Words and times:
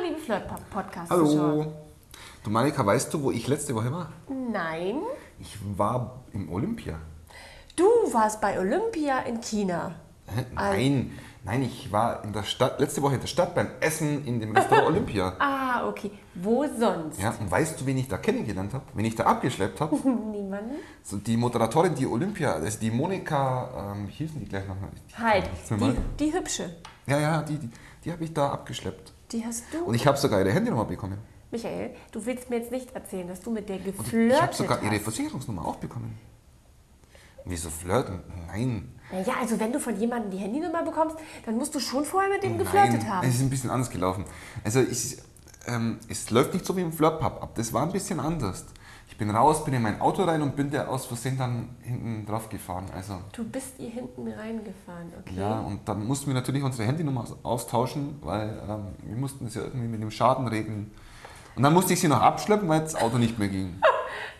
Hallo, 0.00 0.08
liebe 0.08 0.20
Flirt-Podcast. 0.20 1.10
Hallo. 1.10 1.72
Du 2.42 2.50
Monika, 2.50 2.84
weißt 2.84 3.12
du, 3.12 3.22
wo 3.22 3.30
ich 3.30 3.46
letzte 3.48 3.74
Woche 3.74 3.92
war? 3.92 4.10
Nein. 4.28 5.02
Ich 5.38 5.58
war 5.76 6.22
im 6.32 6.50
Olympia. 6.50 6.94
Du 7.76 7.84
warst 8.12 8.40
bei 8.40 8.58
Olympia 8.58 9.20
in 9.20 9.40
China. 9.40 9.94
Hä? 10.26 10.44
Nein, 10.54 11.18
nein, 11.44 11.62
ich 11.62 11.92
war 11.92 12.24
in 12.24 12.32
der 12.32 12.44
Stadt, 12.44 12.80
letzte 12.80 13.02
Woche 13.02 13.16
in 13.16 13.20
der 13.20 13.26
Stadt 13.26 13.54
beim 13.54 13.68
Essen 13.80 14.24
in 14.24 14.40
dem 14.40 14.56
Restaurant 14.56 14.86
Olympia. 14.90 15.34
Ah, 15.38 15.86
okay. 15.86 16.12
Wo 16.34 16.64
sonst? 16.78 17.20
Ja, 17.20 17.34
und 17.38 17.50
weißt 17.50 17.80
du, 17.80 17.86
wen 17.86 17.98
ich 17.98 18.08
da 18.08 18.16
kennengelernt 18.16 18.72
habe? 18.72 18.84
Wen 18.94 19.04
ich 19.04 19.16
da 19.16 19.24
abgeschleppt 19.24 19.80
habe? 19.80 19.96
Niemanden? 20.30 20.76
So 21.02 21.18
die 21.18 21.36
Moderatorin, 21.36 21.94
die 21.94 22.06
Olympia, 22.06 22.52
also 22.52 22.78
die 22.78 22.90
Monika, 22.90 23.92
ähm, 23.92 24.06
hießen 24.06 24.38
die 24.40 24.46
gleich 24.46 24.66
nochmal? 24.66 24.90
Halt, 25.18 25.50
die, 25.68 26.24
die 26.24 26.32
hübsche. 26.32 26.76
Ja, 27.06 27.18
ja, 27.18 27.42
die, 27.42 27.58
die, 27.58 27.70
die 28.04 28.12
habe 28.12 28.24
ich 28.24 28.32
da 28.32 28.50
abgeschleppt. 28.50 29.12
Die 29.32 29.44
hast 29.44 29.64
du. 29.72 29.84
Und 29.84 29.94
ich 29.94 30.06
habe 30.06 30.18
sogar 30.18 30.40
ihre 30.40 30.52
Handynummer 30.52 30.84
bekommen. 30.84 31.18
Michael, 31.50 31.94
du 32.12 32.24
willst 32.24 32.48
mir 32.48 32.58
jetzt 32.58 32.70
nicht 32.70 32.94
erzählen, 32.94 33.26
dass 33.26 33.40
du 33.40 33.50
mit 33.50 33.68
der 33.68 33.78
geflirtet 33.78 34.36
ich 34.36 34.42
habe 34.42 34.54
sogar 34.54 34.82
ihre 34.82 34.94
hast. 34.94 35.02
Versicherungsnummer 35.02 35.64
auch 35.64 35.76
bekommen. 35.76 36.18
Wieso 37.44 37.70
flirten? 37.70 38.20
Nein. 38.46 38.92
Naja, 39.10 39.34
also 39.40 39.58
wenn 39.58 39.72
du 39.72 39.80
von 39.80 39.98
jemandem 39.98 40.30
die 40.30 40.36
Handynummer 40.36 40.84
bekommst, 40.84 41.16
dann 41.44 41.56
musst 41.56 41.74
du 41.74 41.80
schon 41.80 42.04
vorher 42.04 42.30
mit 42.30 42.42
dem 42.42 42.58
geflirtet 42.58 43.00
Nein, 43.00 43.10
haben. 43.10 43.28
Es 43.28 43.36
ist 43.36 43.40
ein 43.40 43.50
bisschen 43.50 43.70
anders 43.70 43.90
gelaufen. 43.90 44.24
Also 44.62 44.80
ich, 44.80 45.18
ähm, 45.66 45.98
es 46.08 46.30
läuft 46.30 46.52
nicht 46.54 46.64
so 46.64 46.76
wie 46.76 46.82
im 46.82 46.92
Flirtpub 46.92 47.42
ab. 47.42 47.54
Das 47.54 47.72
war 47.72 47.82
ein 47.82 47.92
bisschen 47.92 48.20
anders. 48.20 48.66
Ich 49.10 49.18
bin 49.18 49.30
raus, 49.30 49.64
bin 49.64 49.74
in 49.74 49.82
mein 49.82 50.00
Auto 50.00 50.22
rein 50.24 50.40
und 50.40 50.56
bin 50.56 50.70
der 50.70 50.88
aus 50.88 51.04
Versehen 51.04 51.36
dann 51.36 51.76
hinten 51.82 52.24
drauf 52.24 52.48
gefahren. 52.48 52.86
Also 52.94 53.18
Du 53.32 53.44
bist 53.44 53.78
ihr 53.78 53.90
hinten 53.90 54.26
reingefahren, 54.28 55.12
okay? 55.18 55.34
ja, 55.36 55.60
und 55.60 55.86
dann 55.86 56.06
mussten 56.06 56.28
wir 56.28 56.34
natürlich 56.34 56.62
unsere 56.62 56.86
Handynummer 56.88 57.22
aus- 57.22 57.36
austauschen, 57.42 58.18
weil 58.22 58.48
ähm, 58.68 58.86
wir 59.02 59.16
mussten 59.16 59.46
es 59.46 59.54
ja 59.56 59.62
irgendwie 59.62 59.88
mit 59.88 60.00
dem 60.00 60.10
Schaden 60.10 60.48
regeln. 60.48 60.90
Und 61.56 61.62
dann 61.64 61.74
musste 61.74 61.92
ich 61.92 62.00
sie 62.00 62.08
noch 62.08 62.20
abschleppen, 62.22 62.68
weil 62.68 62.80
das 62.80 62.94
Auto 62.94 63.18
nicht 63.18 63.38
mehr 63.38 63.48
ging. 63.48 63.80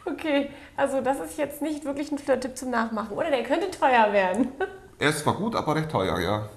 Okay, 0.07 0.51
also 0.77 1.03
das 1.03 1.21
ist 1.21 1.37
jetzt 1.39 1.61
nicht 1.61 1.85
wirklich 1.85 2.11
ein 2.11 2.19
Flirt-Tipp 2.19 2.57
zum 2.57 2.71
Nachmachen, 2.71 3.17
oder? 3.17 3.31
Der 3.31 3.43
könnte 3.43 3.71
teuer 3.71 4.13
werden. 4.13 4.49
Erst 4.99 5.25
war 5.27 5.35
gut, 5.35 5.55
aber 5.55 5.75
recht 5.77 5.91
teuer, 5.91 6.19
ja. 6.19 6.49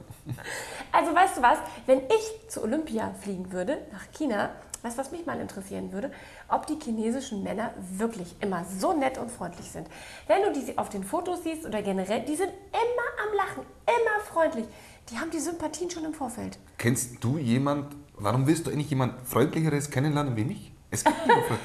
Also 0.92 1.14
weißt 1.14 1.38
du 1.38 1.42
was, 1.42 1.58
wenn 1.86 2.00
ich 2.00 2.50
zu 2.50 2.64
Olympia 2.64 3.14
fliegen 3.22 3.52
würde, 3.52 3.80
nach 3.92 4.06
China, 4.14 4.50
weißt 4.84 4.98
du, 4.98 5.02
was 5.02 5.12
mich 5.12 5.26
mal 5.26 5.40
interessieren 5.40 5.92
würde? 5.92 6.12
Ob 6.50 6.68
die 6.68 6.78
chinesischen 6.82 7.42
Männer 7.42 7.74
wirklich 7.78 8.36
immer 8.42 8.64
so 8.66 8.94
nett 8.94 9.18
und 9.18 9.32
freundlich 9.32 9.72
sind. 9.72 9.88
Wenn 10.28 10.44
du 10.44 10.60
die 10.60 10.78
auf 10.78 10.90
den 10.90 11.04
Fotos 11.04 11.44
siehst 11.44 11.66
oder 11.66 11.82
generell, 11.82 12.22
die 12.22 12.36
sind 12.36 12.50
immer 12.50 13.28
am 13.28 13.36
Lachen, 13.36 13.66
immer 13.88 14.24
freundlich. 14.26 14.66
Die 15.10 15.18
haben 15.18 15.32
die 15.32 15.40
Sympathien 15.40 15.90
schon 15.90 16.06
im 16.06 16.14
Vorfeld. 16.14 16.58
Kennst 16.78 17.24
du 17.24 17.38
jemand, 17.38 17.96
warum 18.16 18.46
willst 18.46 18.68
du 18.68 18.72
eigentlich 18.72 18.90
jemand 18.90 19.28
Freundlicheres 19.28 19.90
kennenlernen 19.90 20.36
wie 20.36 20.46
mich? 20.46 20.72
Es 20.92 21.04
gibt 21.04 21.26
niemanden. 21.26 21.56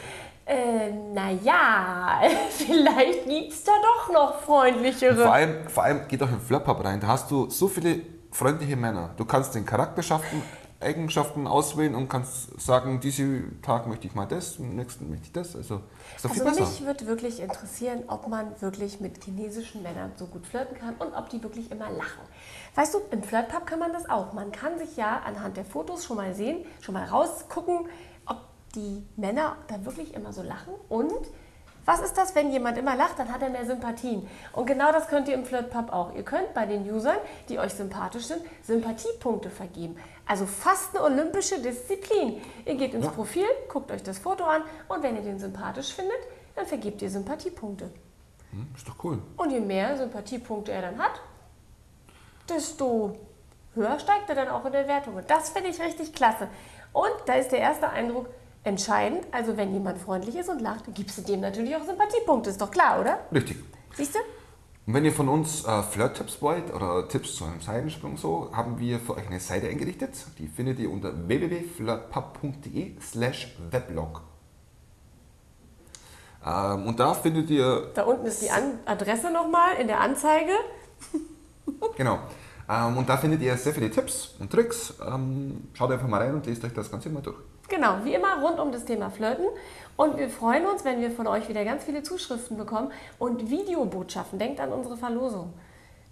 Äh, 0.49 0.91
naja, 1.13 2.23
vielleicht 2.49 3.29
gibt 3.29 3.53
es 3.53 3.65
da 3.65 3.73
doch 3.83 4.11
noch 4.11 4.41
freundlichere. 4.41 5.15
Vor 5.15 5.35
allem, 5.35 5.69
vor 5.69 5.83
allem 5.85 6.09
geht 6.09 6.23
auch 6.23 6.31
im 6.31 6.41
Flirtpub 6.41 6.83
rein. 6.83 7.01
Da 7.01 7.09
hast 7.09 7.31
du 7.31 7.51
so 7.51 7.69
viele 7.69 8.01
freundliche 8.31 8.75
Männer. 8.75 9.11
Du 9.19 9.27
kannst 9.27 9.55
den 9.55 9.67
Charakterschaften, 9.67 10.43
Eigenschaften 10.81 11.49
auswählen 11.49 11.95
und 11.97 12.09
kannst 12.09 12.61
sagen, 12.61 13.01
diesen 13.01 13.61
Tag 13.63 13.89
möchte 13.89 14.07
ich 14.07 14.15
mal 14.15 14.27
das, 14.27 14.57
im 14.59 14.77
nächsten 14.77 15.11
möchte 15.11 15.27
ich 15.27 15.33
das. 15.33 15.57
Also 15.57 15.83
ist 16.15 16.25
doch 16.25 16.31
viel 16.33 16.43
Also 16.43 16.61
besser. 16.61 16.71
mich 16.71 16.87
würde 16.87 17.07
wirklich 17.07 17.41
interessieren, 17.41 18.05
ob 18.07 18.29
man 18.29 18.61
wirklich 18.61 19.01
mit 19.01 19.25
chinesischen 19.25 19.83
Männern 19.83 20.13
so 20.17 20.27
gut 20.27 20.47
flirten 20.47 20.79
kann 20.79 20.95
und 20.97 21.15
ob 21.15 21.29
die 21.31 21.43
wirklich 21.43 21.71
immer 21.73 21.91
lachen. 21.91 22.21
Weißt 22.77 22.95
du, 22.95 22.99
im 23.11 23.25
Flirtpub 23.25 23.67
kann 23.67 23.81
man 23.81 23.93
das 23.93 24.09
auch. 24.09 24.33
Man 24.35 24.53
kann 24.53 24.79
sich 24.79 24.97
ja 24.97 25.21
anhand 25.27 25.57
der 25.57 25.65
Fotos 25.65 26.05
schon 26.05 26.17
mal 26.17 26.33
sehen, 26.35 26.65
schon 26.81 26.95
mal 26.95 27.07
rausgucken, 27.07 27.89
ob 28.27 28.39
die 28.77 29.05
Männer 29.17 29.57
da 29.67 29.85
wirklich 29.85 30.15
immer 30.15 30.33
so 30.33 30.43
lachen 30.43 30.75
und 30.89 31.13
was 31.89 32.01
ist 32.01 32.19
das, 32.19 32.35
wenn 32.35 32.53
jemand 32.53 32.77
immer 32.77 32.95
lacht, 32.97 33.19
dann 33.19 33.33
hat 33.33 33.41
er 33.41 33.49
mehr 33.49 33.65
Sympathien. 33.65 34.29
Und 34.53 34.67
genau 34.67 34.93
das 34.93 35.09
könnt 35.09 35.27
ihr 35.27 35.33
im 35.33 35.47
Flirtpub 35.47 35.91
auch. 35.91 36.15
Ihr 36.15 36.23
könnt 36.23 36.53
bei 36.53 36.67
den 36.67 36.83
Usern, 36.93 37.17
die 37.49 37.59
euch 37.59 37.73
sympathisch 37.73 38.27
sind, 38.27 38.43
Sympathiepunkte 38.63 39.49
vergeben. 39.49 39.97
Also 40.27 40.45
fast 40.45 40.95
eine 40.95 41.03
olympische 41.03 41.59
Disziplin. 41.63 42.43
Ihr 42.67 42.75
geht 42.75 42.93
ins 42.93 43.07
Ja. 43.07 43.11
Profil, 43.11 43.47
guckt 43.71 43.91
euch 43.91 44.03
das 44.03 44.19
Foto 44.19 44.45
an 44.45 44.65
und 44.89 45.03
wenn 45.03 45.17
ihr 45.17 45.23
den 45.23 45.39
sympathisch 45.39 45.95
findet, 45.95 46.19
dann 46.57 46.67
vergebt 46.67 47.01
ihr 47.01 47.09
Sympathiepunkte. 47.09 47.91
Hm, 48.51 48.69
ist 48.77 48.87
doch 48.87 49.03
cool. 49.03 49.23
Und 49.39 49.51
je 49.51 49.61
mehr 49.61 49.97
Sympathiepunkte 49.97 50.73
er 50.73 50.83
dann 50.83 50.99
hat, 50.99 51.23
desto 52.51 53.17
höher 53.75 53.99
steigt 53.99 54.29
er 54.29 54.35
dann 54.35 54.49
auch 54.49 54.67
in 54.67 54.73
der 54.73 54.87
Wertung. 54.89 55.15
Und 55.15 55.31
das 55.31 55.49
finde 55.49 55.71
ich 55.71 55.81
richtig 55.81 56.13
klasse. 56.13 56.49
Und 56.93 57.15
da 57.25 57.33
ist 57.33 57.51
der 57.51 57.61
erste 57.61 57.89
Eindruck 57.89 58.29
entscheidend. 58.69 59.27
Also 59.33 59.57
wenn 59.57 59.73
jemand 59.73 59.99
freundlich 59.99 60.37
ist 60.37 60.49
und 60.49 60.61
lacht, 60.61 60.85
gibst 60.95 61.19
du 61.19 61.23
dem 61.23 61.41
natürlich 61.41 61.75
auch 61.75 61.85
Sympathiepunkte. 61.85 62.51
Ist 62.51 62.61
doch 62.61 62.71
klar, 62.71 63.01
oder? 63.01 63.19
Richtig. 63.33 63.57
Siehst 63.97 64.15
du? 64.15 64.19
Und 64.87 64.95
wenn 64.95 65.05
ihr 65.05 65.13
von 65.13 65.29
uns 65.29 65.67
äh, 65.67 65.83
Flirt-Tipps 65.83 66.41
wollt 66.41 66.73
oder 66.73 67.07
Tipps 67.09 67.37
zu 67.37 67.45
einem 67.45 67.61
Seitensprung 67.61 68.17
so, 68.17 68.51
haben 68.55 68.79
wir 68.79 68.99
für 68.99 69.17
euch 69.17 69.27
eine 69.27 69.39
Seite 69.39 69.69
eingerichtet. 69.69 70.13
Die 70.39 70.49
findet 70.49 70.79
ihr 70.79 70.91
unter 70.91 71.13
www.flirtpub.de 71.29 72.95
slash 73.01 73.55
weblog. 73.71 74.23
Ähm, 76.47 76.87
und 76.87 76.99
da 76.99 77.13
findet 77.13 77.51
ihr 77.51 77.91
Da 77.95 78.05
unten 78.05 78.27
ist 78.27 78.41
die 78.41 78.51
An 78.51 78.79
Adresse 78.87 79.31
nochmal 79.31 79.77
in 79.81 79.89
der 79.89 80.01
Anzeige. 80.01 80.53
Genau. 81.97 82.19
Ähm, 82.67 82.97
und 82.97 83.09
da 83.09 83.19
findet 83.19 83.43
ihr 83.43 83.57
sehr 83.59 83.75
viele 83.75 83.91
Tipps 83.91 84.35
und 84.39 84.51
Tricks. 84.51 84.95
Ähm, 85.07 85.69
schaut 85.75 85.91
einfach 85.91 86.09
mal 86.09 86.23
rein 86.23 86.35
und 86.35 86.47
lest 86.47 86.65
euch 86.65 86.73
das 86.73 86.91
Ganze 86.91 87.11
mal 87.11 87.21
durch. 87.21 87.37
Genau, 87.69 88.05
wie 88.05 88.15
immer 88.15 88.41
rund 88.41 88.59
um 88.59 88.73
das 88.73 88.85
Thema 88.85 89.11
Flirten. 89.11 89.47
Und 89.97 90.17
wir 90.17 90.31
freuen 90.31 90.67
uns, 90.67 90.85
wenn 90.85 91.01
wir 91.01 91.11
von 91.11 91.27
euch 91.27 91.49
wieder 91.49 91.65
ganz 91.65 91.85
viele 91.85 92.03
Zuschriften 92.03 92.57
bekommen 92.57 92.91
und 93.19 93.51
Videobotschaften. 93.51 94.39
Denkt 94.39 94.61
an 94.61 94.73
unsere 94.73 94.97
Verlosung. 94.97 95.53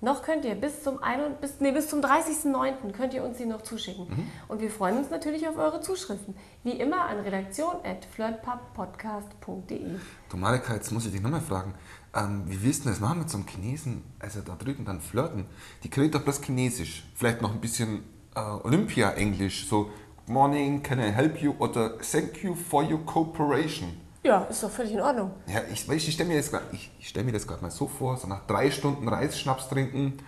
Noch 0.02 0.22
könnt 0.22 0.44
ihr 0.44 0.54
bis 0.54 0.82
zum, 0.82 1.02
ein, 1.02 1.18
bis, 1.40 1.58
nee, 1.60 1.72
bis 1.72 1.88
zum 1.88 2.00
30.09. 2.00 2.92
könnt 2.92 3.14
ihr 3.14 3.24
uns 3.24 3.38
die 3.38 3.46
noch 3.46 3.62
zuschicken. 3.62 4.06
Und 4.46 4.60
wir 4.60 4.70
freuen 4.70 4.98
uns 4.98 5.08
natürlich 5.08 5.48
auf 5.48 5.56
eure 5.56 5.80
Zuschriften. 5.80 6.36
Wie 6.64 6.72
immer 6.72 7.06
an 7.06 7.20
redaktion.flirtpubpodcast.de. 7.20 9.96
Du 10.28 10.36
Marika, 10.36 10.74
jetzt 10.74 10.92
muss 10.92 11.06
ich 11.06 11.12
dich 11.12 11.22
nochmal 11.22 11.40
fragen. 11.40 11.72
Ähm, 12.14 12.42
wie 12.46 12.62
willst 12.62 12.84
du 12.84 12.90
das 12.90 13.00
machen 13.00 13.20
mit 13.20 13.30
so 13.30 13.38
einem 13.38 13.46
Chinesen, 13.46 14.04
also 14.18 14.42
da 14.42 14.54
drüben 14.54 14.84
dann 14.84 15.00
flirten? 15.00 15.46
Die 15.82 15.88
können 15.88 16.10
doch 16.10 16.22
bloß 16.22 16.42
Chinesisch. 16.42 17.04
Vielleicht 17.14 17.40
noch 17.40 17.52
ein 17.52 17.60
bisschen 17.60 18.04
äh, 18.34 18.40
Olympia-Englisch. 18.40 19.66
So, 19.66 19.90
morning, 20.28 20.82
can 20.82 20.98
I 20.98 21.10
help 21.12 21.40
you? 21.42 21.54
Oder 21.58 21.98
Thank 22.00 22.42
you 22.42 22.54
for 22.54 22.82
your 22.82 22.98
cooperation. 23.04 24.00
Ja, 24.22 24.42
ist 24.50 24.62
doch 24.62 24.70
völlig 24.70 24.92
in 24.92 25.00
Ordnung. 25.00 25.30
Ja, 25.46 25.60
ich, 25.72 25.88
ich 25.88 26.12
stelle 26.12 26.28
mir, 26.28 26.36
das 26.38 26.50
grad- 26.50 26.62
ich, 26.72 26.90
ich 26.98 27.08
stell 27.08 27.22
mir 27.22 27.32
das 27.32 27.46
gerade 27.46 27.62
mal 27.62 27.70
so 27.70 27.86
vor, 27.86 28.16
so 28.16 28.26
nach 28.26 28.44
drei 28.46 28.70
Stunden 28.72 29.06
Reisschnaps 29.06 29.68
trinken, 29.68 30.18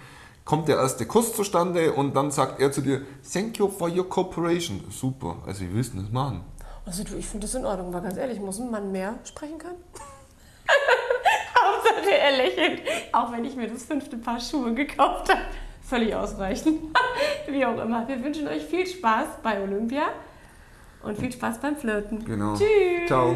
kommt 0.45 0.69
der 0.69 0.77
erste 0.77 1.05
Kuss 1.05 1.35
zustande 1.35 1.93
und 1.93 2.15
dann 2.15 2.31
sagt 2.31 2.61
er 2.61 2.71
zu 2.71 2.81
dir, 2.81 3.03
thank 3.33 3.59
you 3.59 3.69
for 3.69 3.89
your 3.91 4.09
cooperation. 4.09 4.85
Super, 4.91 5.37
also 5.47 5.63
wie 5.63 5.75
willst 5.75 5.95
du 5.95 5.99
das 6.01 6.11
machen? 6.11 6.43
Also 6.87 7.03
du, 7.03 7.17
ich 7.17 7.27
finde 7.27 7.47
das 7.47 7.55
in 7.57 7.67
Ordnung, 7.67 7.93
weil 7.93 8.03
ganz 8.03 8.17
ehrlich, 8.17 8.39
muss 8.39 8.61
ein 8.61 8.71
Mann 8.71 8.93
mehr 8.93 9.19
sprechen 9.25 9.59
können? 9.59 9.79
Hauptsache 11.61 12.11
er 12.17 12.37
lächelt, 12.37 12.83
auch 13.13 13.33
wenn 13.33 13.45
ich 13.45 13.57
mir 13.57 13.69
das 13.69 13.83
fünfte 13.83 14.17
Paar 14.17 14.39
Schuhe 14.41 14.73
gekauft 14.75 15.29
habe. 15.29 15.41
Völlig 15.89 16.15
ausreichend. 16.15 16.81
Wie 17.49 17.65
auch 17.65 17.83
immer. 17.83 18.07
Wir 18.07 18.23
wünschen 18.23 18.47
euch 18.47 18.63
viel 18.63 18.87
Spaß 18.87 19.27
bei 19.43 19.63
Olympia 19.63 20.03
und 21.03 21.19
viel 21.19 21.33
Spaß 21.33 21.61
beim 21.61 21.77
Flirten. 21.77 22.25
Genau. 22.25 22.55
Tschüss. 22.55 23.07
Ciao. 23.07 23.35